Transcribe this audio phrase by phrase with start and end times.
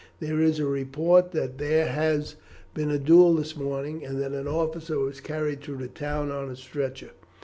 [0.19, 2.35] There is a report that there has
[2.73, 6.49] been a duel this morning, and that an officer was carried through the town on
[6.49, 7.11] a stretcher."